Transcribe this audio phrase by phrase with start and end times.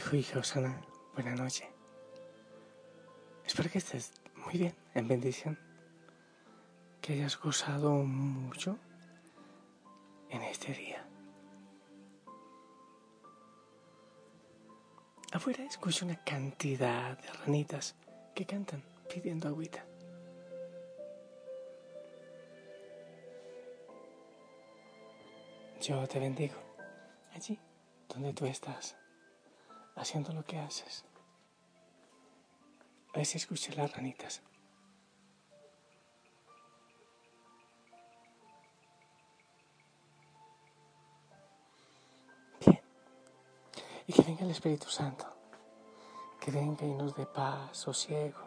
[0.00, 0.80] Hijo y hija Osana,
[1.12, 1.68] buena noche.
[3.44, 5.58] Espero que estés muy bien, en bendición.
[7.02, 8.78] Que hayas gozado mucho
[10.30, 11.06] en este día.
[15.32, 17.94] Afuera escucho una cantidad de ranitas
[18.34, 19.84] que cantan pidiendo agüita.
[25.82, 26.56] Yo te bendigo
[27.34, 27.60] allí
[28.08, 28.96] donde tú estás
[30.00, 31.04] haciendo lo que haces.
[33.14, 34.40] A si escuché las ranitas.
[42.64, 42.80] Bien.
[44.06, 45.26] Y que venga el Espíritu Santo.
[46.40, 48.40] Que venga y nos dé paz, sosiego.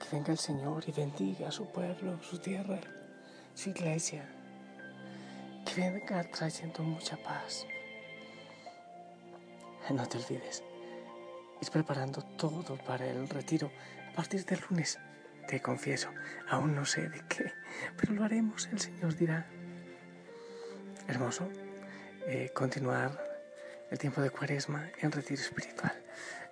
[0.00, 2.80] Que venga el Señor y bendiga a su pueblo, su tierra,
[3.54, 4.28] su iglesia.
[5.64, 7.64] Que venga trayendo mucha paz.
[9.90, 10.64] No te olvides,
[11.60, 13.70] ir preparando todo para el retiro
[14.10, 14.98] a partir del lunes.
[15.46, 16.08] Te confieso,
[16.48, 17.52] aún no sé de qué,
[17.96, 19.46] pero lo haremos, el Señor dirá.
[21.06, 21.48] Hermoso,
[22.26, 23.22] eh, continuar
[23.90, 25.92] el tiempo de cuaresma en retiro espiritual.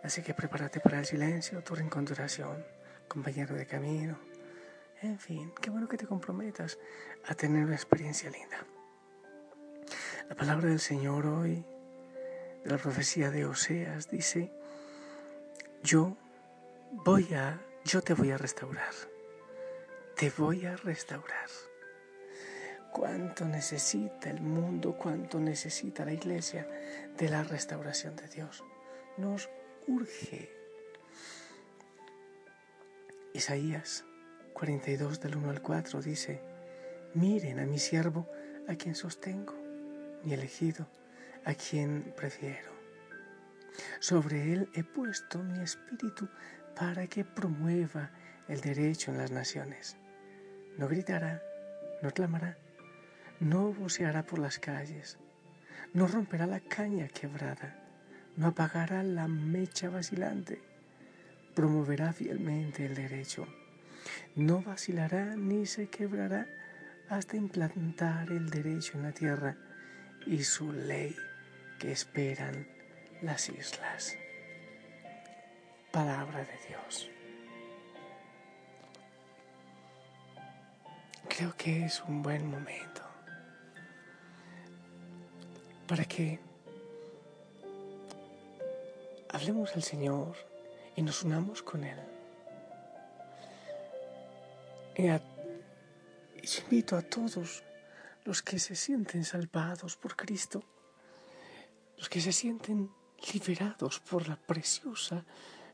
[0.04, 2.64] Así que prepárate para el silencio, tu reencontración,
[3.08, 4.18] compañero de camino.
[5.00, 6.78] En fin, qué bueno que te comprometas
[7.26, 8.58] a tener una experiencia linda.
[10.28, 11.71] La palabra del Señor hoy de
[12.64, 14.50] la profecía de Oseas dice,
[15.82, 16.16] yo
[16.92, 18.92] voy a, yo te voy a restaurar,
[20.16, 21.48] te voy a restaurar.
[22.92, 26.68] Cuánto necesita el mundo, cuánto necesita la iglesia
[27.16, 28.62] de la restauración de Dios.
[29.16, 29.48] Nos
[29.86, 30.50] urge.
[33.32, 34.04] Isaías
[34.52, 36.42] 42 del 1 al 4 dice,
[37.14, 38.28] miren a mi siervo
[38.68, 39.54] a quien sostengo,
[40.22, 40.86] mi elegido
[41.44, 42.72] a quien prefiero.
[44.00, 46.28] Sobre él he puesto mi espíritu
[46.78, 48.10] para que promueva
[48.48, 49.96] el derecho en las naciones.
[50.78, 51.42] No gritará,
[52.02, 52.56] no clamará,
[53.40, 55.18] no voceará por las calles,
[55.94, 57.78] no romperá la caña quebrada,
[58.36, 60.60] no apagará la mecha vacilante,
[61.54, 63.46] promoverá fielmente el derecho,
[64.34, 66.46] no vacilará ni se quebrará
[67.08, 69.56] hasta implantar el derecho en la tierra
[70.26, 71.14] y su ley
[71.82, 72.64] que esperan
[73.22, 74.16] las islas.
[75.90, 77.10] Palabra de Dios.
[81.28, 83.02] Creo que es un buen momento
[85.88, 86.38] para que
[89.30, 90.36] hablemos al Señor
[90.94, 91.98] y nos unamos con Él.
[94.96, 95.08] Y,
[96.60, 97.64] invito a todos
[98.24, 100.62] los que se sienten salvados por Cristo
[102.02, 102.90] los que se sienten
[103.32, 105.24] liberados por la preciosa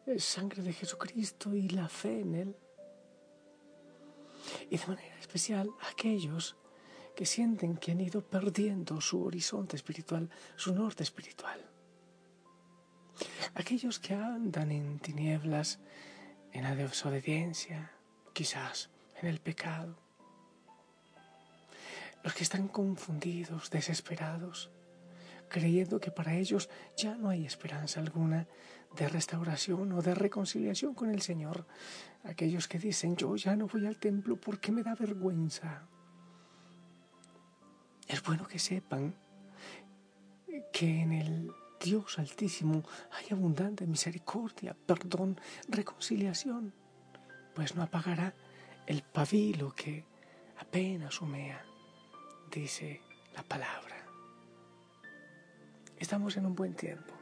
[0.05, 2.56] eh, sangre de Jesucristo y la fe en Él.
[4.69, 6.55] Y de manera especial aquellos
[7.17, 11.67] que sienten que han ido perdiendo su horizonte espiritual, su norte espiritual.
[13.55, 15.78] Aquellos que andan en tinieblas,
[16.53, 17.91] en la desobediencia,
[18.34, 18.91] quizás
[19.22, 19.97] en el pecado.
[22.22, 24.71] Los que están confundidos, desesperados,
[25.49, 28.47] creyendo que para ellos ya no hay esperanza alguna
[28.97, 31.67] de restauración o de reconciliación con el Señor.
[32.25, 35.87] Aquellos que dicen, yo ya no voy al templo porque me da vergüenza.
[38.07, 39.15] Es bueno que sepan
[40.73, 42.83] que en el Dios Altísimo
[43.13, 46.73] hay abundante misericordia, perdón, reconciliación,
[47.55, 48.35] pues no apagará
[48.87, 50.05] el pabilo que
[50.59, 51.65] apenas humea,
[52.51, 53.03] dice
[53.35, 53.98] la palabra.
[55.99, 57.13] Estamos en un buen tiempo.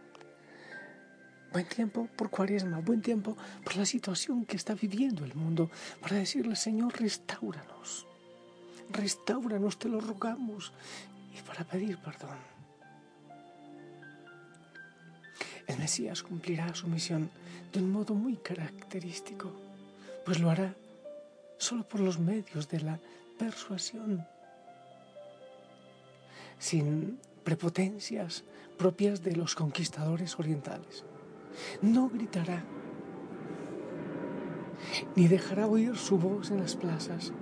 [1.53, 5.71] Buen tiempo por cuaresma, buen tiempo por la situación que está viviendo el mundo,
[6.01, 8.07] para decirle, Señor, restauranos,
[8.91, 10.73] restauranos, te lo rogamos,
[11.33, 12.37] y para pedir perdón.
[15.67, 17.31] El Mesías cumplirá su misión
[17.73, 19.51] de un modo muy característico,
[20.27, 20.75] pues lo hará
[21.57, 22.99] solo por los medios de la
[23.39, 24.27] persuasión,
[26.59, 28.43] sin prepotencias
[28.77, 31.05] propias de los conquistadores orientales.
[31.81, 32.65] No gritará,
[35.15, 37.33] ni dejará oír su voz en las plazas.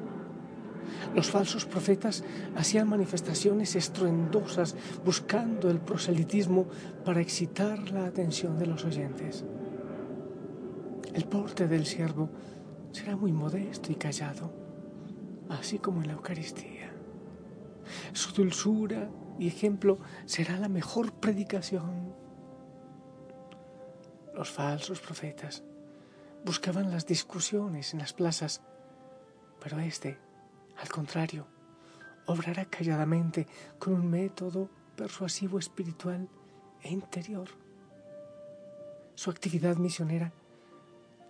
[1.15, 2.23] Los falsos profetas
[2.55, 6.67] hacían manifestaciones estruendosas buscando el proselitismo
[7.03, 9.43] para excitar la atención de los oyentes.
[11.15, 12.29] El porte del siervo
[12.93, 14.53] será muy modesto y callado,
[15.49, 16.93] así como en la Eucaristía.
[18.13, 19.09] Su dulzura
[19.39, 22.15] y ejemplo será la mejor predicación.
[24.35, 25.65] Los falsos profetas
[26.45, 28.63] buscaban las discusiones en las plazas,
[29.61, 30.19] pero este,
[30.77, 31.47] al contrario,
[32.27, 33.47] obrará calladamente
[33.79, 36.29] con un método persuasivo espiritual
[36.83, 37.49] e interior.
[39.15, 40.33] Su actividad misionera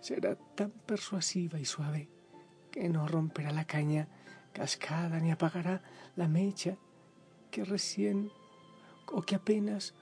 [0.01, 2.09] será tan persuasiva y suave
[2.71, 4.07] que no romperá la caña
[4.53, 5.81] cascada ni apagará
[6.15, 6.77] la mecha
[7.55, 8.35] que recién
[9.15, 9.95] o que apenas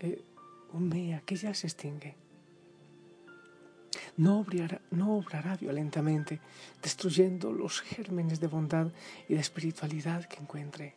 [0.00, 0.24] eh,
[0.72, 2.16] humea, que ya se extingue.
[4.16, 6.40] No obrará, no obrará violentamente,
[6.80, 8.88] destruyendo los gérmenes de bondad
[9.28, 10.96] y de espiritualidad que encuentre.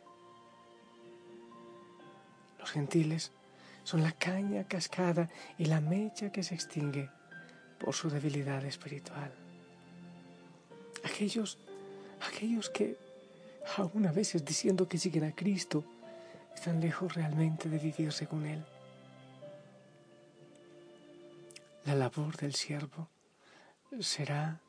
[2.58, 3.30] Los gentiles
[3.84, 5.28] son la caña cascada
[5.58, 7.10] y la mecha que se extingue
[7.78, 9.30] por su debilidad espiritual.
[11.04, 11.58] Aquellos,
[12.22, 12.96] aquellos que,
[13.76, 15.84] aún a veces diciendo que siguen a Cristo,
[16.54, 18.64] están lejos realmente de vivir según Él.
[21.84, 23.08] La labor del siervo
[24.00, 24.60] será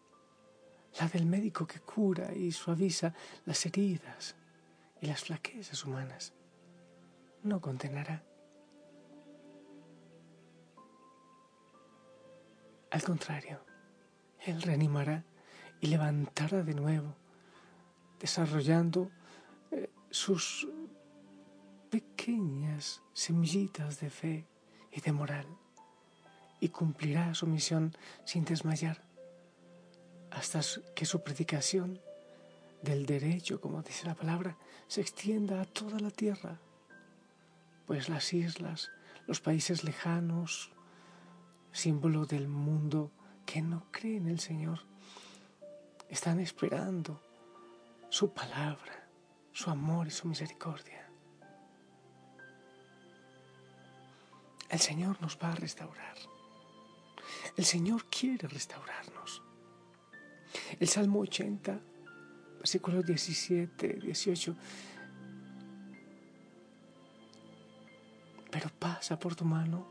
[1.00, 3.14] la del médico que cura y suaviza
[3.46, 4.36] las heridas
[5.02, 6.34] y las flaquezas humanas.
[7.44, 8.24] No condenará.
[12.90, 13.60] Al contrario,
[14.46, 15.24] Él reanimará
[15.82, 17.16] y levantará de nuevo,
[18.24, 19.12] desarrollando
[19.70, 20.66] eh, sus
[21.90, 24.48] pequeñas semillitas de fe
[24.94, 25.46] y de moral.
[26.62, 27.94] Y cumplirá su misión
[28.24, 29.04] sin desmayar
[30.32, 30.62] hasta
[30.96, 32.00] que su predicación
[32.82, 36.62] del derecho, como dice la palabra, se extienda a toda la tierra,
[37.86, 38.90] pues las islas,
[39.28, 40.72] los países lejanos,
[41.74, 43.12] símbolo del mundo
[43.46, 44.80] que no cree en el Señor,
[46.08, 47.22] están esperando
[48.14, 49.10] su palabra,
[49.52, 51.10] su amor y su misericordia.
[54.70, 56.16] El Señor nos va a restaurar.
[57.58, 59.42] El Señor quiere restaurarnos.
[60.80, 61.80] El Salmo 80,
[62.60, 64.56] versículos 17, 18.
[68.52, 69.88] Pero pasa por tu mano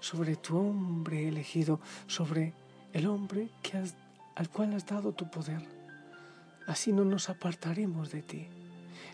[0.00, 2.54] sobre tu hombre elegido, sobre
[2.94, 3.76] el hombre que
[4.36, 5.77] al cual has dado tu poder.
[6.68, 8.46] Así no nos apartaremos de ti.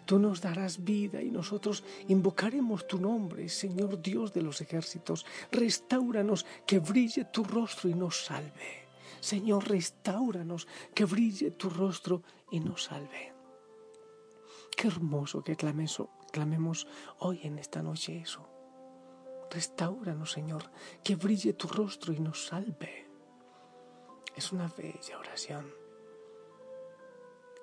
[0.04, 5.24] Tú nos darás vida y nosotros invocaremos tu nombre, Señor Dios de los ejércitos.
[5.52, 8.88] Restauranos, que brille tu rostro y nos salve.
[9.20, 13.32] Señor, restauranos, que brille tu rostro y nos salve.
[14.76, 16.88] Qué hermoso que clamemos
[17.20, 18.48] hoy en esta noche eso.
[19.48, 20.64] Restauranos, Señor,
[21.04, 23.06] que brille tu rostro y nos salve.
[24.34, 25.83] Es una bella oración,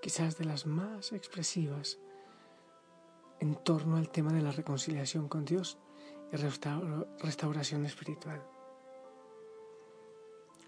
[0.01, 1.99] quizás de las más expresivas
[3.39, 5.77] en torno al tema de la reconciliación con Dios
[6.31, 8.41] y restauración espiritual.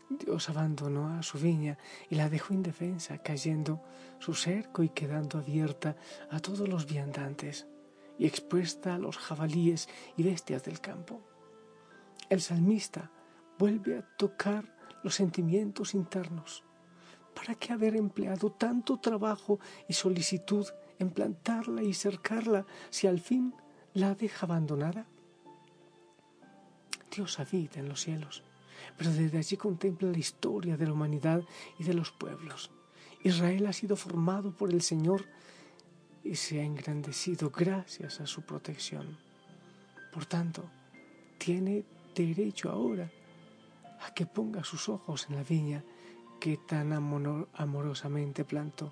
[0.09, 1.77] Dios abandonó a su viña
[2.09, 3.81] y la dejó indefensa, cayendo
[4.19, 5.95] su cerco y quedando abierta
[6.29, 7.68] a todos los viandantes
[8.18, 11.21] y expuesta a los jabalíes y bestias del campo.
[12.29, 13.12] El salmista
[13.57, 16.63] vuelve a tocar los sentimientos internos.
[17.35, 20.67] ¿Para qué haber empleado tanto trabajo y solicitud
[21.00, 23.53] en plantarla y cercarla si al fin
[23.93, 25.07] la deja abandonada?
[27.15, 28.43] Dios habita en los cielos,
[28.98, 31.43] pero desde allí contempla la historia de la humanidad
[31.77, 32.72] y de los pueblos.
[33.24, 35.25] Israel ha sido formado por el Señor
[36.24, 39.17] y se ha engrandecido gracias a su protección.
[40.12, 40.69] Por tanto,
[41.38, 43.10] tiene derecho ahora
[44.01, 45.84] a que ponga sus ojos en la viña
[46.43, 48.91] que tan amorosamente plantó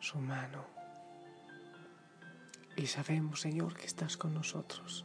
[0.00, 0.64] su mano.
[2.74, 5.04] Y sabemos, Señor, que estás con nosotros,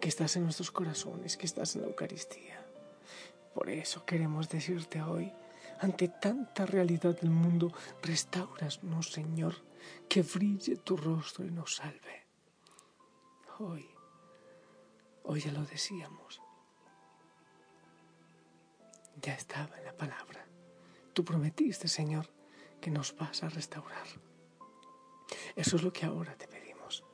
[0.00, 2.66] que estás en nuestros corazones, que estás en la Eucaristía.
[3.54, 5.32] Por eso queremos decirte hoy,
[5.78, 7.72] ante tanta realidad del mundo,
[8.02, 9.54] restauranos, Señor,
[10.08, 12.26] que brille tu rostro y nos salve.
[13.60, 13.88] Hoy,
[15.22, 16.42] hoy ya lo decíamos,
[19.20, 20.51] ya estaba en la palabra.
[21.12, 22.26] Tú prometiste, Señor,
[22.80, 24.06] que nos vas a restaurar.
[25.56, 27.04] Eso es lo que ahora te pedimos.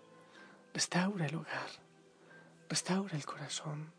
[0.73, 1.71] Restaura el hogar,
[2.69, 3.93] restaura el corazón,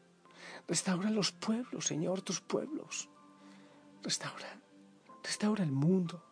[0.68, 3.10] restaura los pueblos, Señor, tus pueblos.
[4.02, 4.62] Restaura,
[5.24, 6.24] restaura el mundo,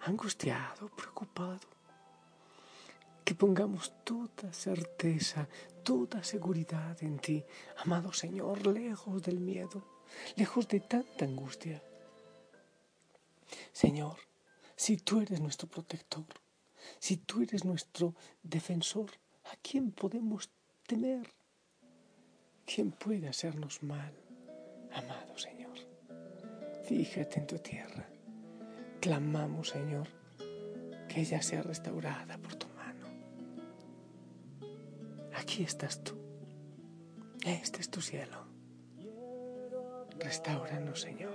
[0.00, 1.68] angustiado, preocupado.
[3.24, 5.48] Que pongamos toda certeza,
[5.82, 7.44] toda seguridad en ti,
[7.78, 9.82] amado Señor, lejos del miedo,
[10.36, 11.82] lejos de tanta angustia.
[13.82, 14.18] Señor,
[14.76, 16.26] si tú eres nuestro protector,
[16.98, 19.10] si tú eres nuestro defensor,
[19.44, 20.50] ¿A quién podemos
[20.86, 21.28] temer?
[22.64, 24.14] ¿Quién puede hacernos mal?
[24.94, 25.76] Amado Señor,
[26.84, 28.06] fíjate en tu tierra.
[29.00, 30.06] Clamamos, Señor,
[31.08, 33.06] que ella sea restaurada por tu mano.
[35.34, 36.14] Aquí estás tú.
[37.44, 38.46] Este es tu cielo.
[40.18, 41.34] Restauranos, Señor.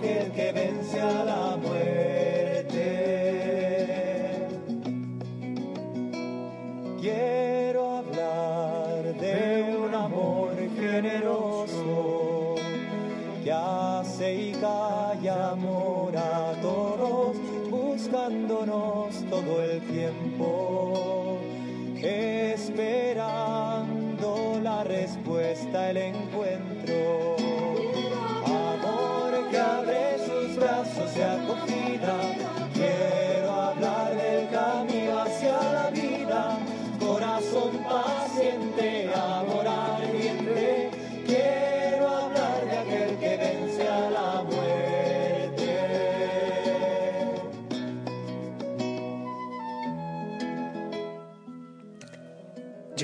[0.00, 2.19] aquel que vence a la muerte.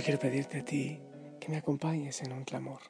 [0.07, 1.01] Quiero pedirte a ti
[1.41, 2.81] que me acompañes en un clamor,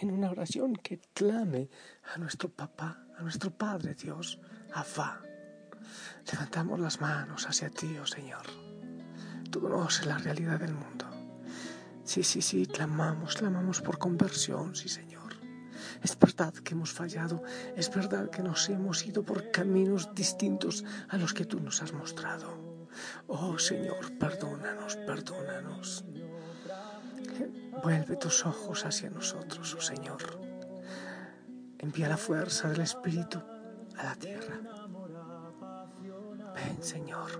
[0.00, 1.68] en una oración que clame
[2.14, 4.40] a nuestro papá, a nuestro Padre Dios,
[4.72, 5.20] Abba.
[6.32, 8.46] Levantamos las manos hacia ti, oh Señor.
[9.50, 11.04] Tú conoces la realidad del mundo.
[12.04, 15.36] Sí, sí, sí, clamamos, clamamos por conversión, sí, Señor.
[16.02, 17.42] Es verdad que hemos fallado,
[17.76, 21.92] es verdad que nos hemos ido por caminos distintos a los que tú nos has
[21.92, 22.88] mostrado.
[23.26, 26.06] Oh Señor, perdónanos, perdónanos.
[27.82, 30.22] Vuelve tus ojos hacia nosotros, oh Señor.
[31.78, 33.42] Envía la fuerza del Espíritu
[33.96, 34.60] a la tierra.
[36.54, 37.30] Ven, Señor.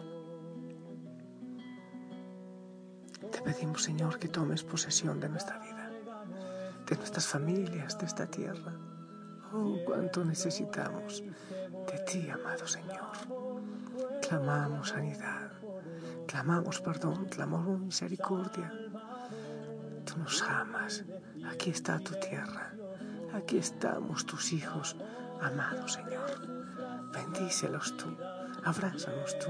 [3.33, 5.90] Te pedimos, Señor, que tomes posesión de nuestra vida,
[6.87, 8.73] de nuestras familias, de esta tierra.
[9.52, 11.23] Oh, cuánto necesitamos
[11.90, 13.16] de ti, amado Señor.
[14.21, 15.50] Clamamos sanidad,
[16.26, 18.73] clamamos perdón, clamamos misericordia.
[20.07, 21.05] Tú nos amas,
[21.51, 22.73] aquí está tu tierra,
[23.35, 24.97] aquí estamos tus hijos,
[25.43, 26.31] amado Señor.
[27.13, 28.17] Bendícelos tú,
[28.65, 29.49] abrázanos tú,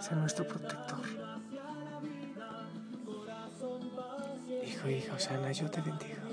[0.00, 1.04] sé nuestro protector.
[4.66, 6.26] Hijo, hijo, sana, yo te bendigo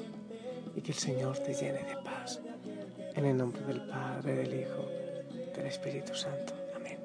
[0.75, 2.39] y que el Señor te llene de paz.
[3.15, 4.87] En el nombre del Padre, del Hijo,
[5.55, 6.53] del Espíritu Santo.
[6.75, 6.99] Amén.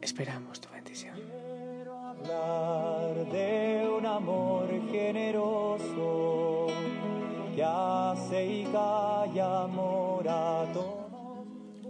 [0.00, 0.60] Esperamos
[5.08, 6.66] generoso.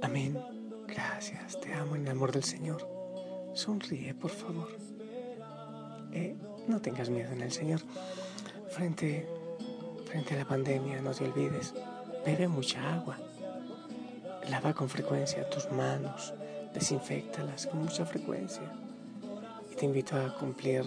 [0.02, 0.38] Amén.
[0.86, 2.88] Gracias, te amo en el amor del Señor.
[3.54, 4.68] Sonríe, por favor.
[6.12, 6.36] Eh,
[6.68, 7.80] no tengas miedo en el Señor.
[8.70, 9.28] Frente,
[10.06, 11.74] frente a la pandemia, no te olvides.
[12.24, 13.18] Bebe mucha agua.
[14.48, 16.34] Lava con frecuencia tus manos.
[16.72, 18.70] Desinfectalas con mucha frecuencia.
[19.72, 20.84] Y te invito a cumplir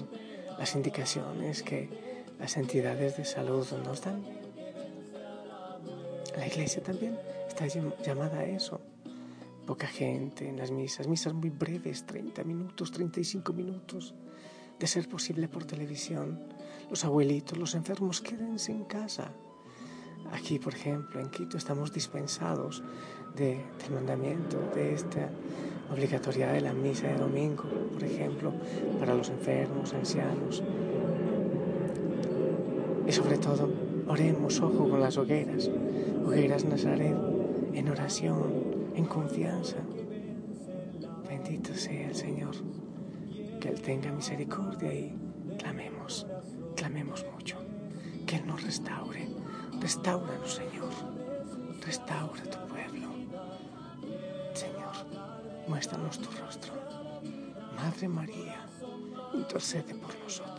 [0.57, 2.10] las indicaciones que
[2.41, 4.23] las entidades de salud nos dan.
[6.35, 7.15] La iglesia también
[7.47, 8.81] está llamada a eso.
[9.67, 14.15] Poca gente en las misas, misas muy breves, 30 minutos, 35 minutos,
[14.79, 16.39] de ser posible por televisión.
[16.89, 19.31] Los abuelitos, los enfermos, quédense en casa.
[20.31, 22.81] Aquí, por ejemplo, en Quito estamos dispensados
[23.35, 25.29] de, del mandamiento, de esta
[25.91, 28.51] obligatoriedad de la misa de domingo, por ejemplo,
[28.99, 30.63] para los enfermos, ancianos.
[33.07, 33.69] Y sobre todo,
[34.07, 35.69] oremos, ojo, con las hogueras,
[36.25, 37.15] hogueras Nazaret,
[37.73, 39.77] en oración, en confianza.
[41.27, 42.55] Bendito sea el Señor,
[43.59, 45.15] que Él tenga misericordia y
[45.57, 46.27] clamemos,
[46.75, 47.57] clamemos mucho,
[48.25, 49.27] que Él nos restaure,
[49.79, 50.89] restauranos Señor,
[51.85, 53.07] restaura tu pueblo,
[54.53, 54.95] Señor.
[55.67, 56.73] muéstranos tu rostro.
[57.75, 58.65] Madre María,
[59.33, 60.50] intercede por nosotros.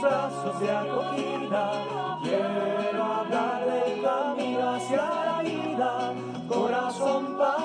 [0.00, 2.18] Sus brazos de acogida.
[2.22, 6.14] Quiero hablar del camino hacia la vida.
[6.48, 7.59] Corazón para